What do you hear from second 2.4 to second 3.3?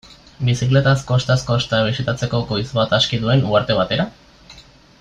goiz bat aski